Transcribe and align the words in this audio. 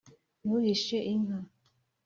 ntuhishe 0.43 0.97
inka, 1.13 1.37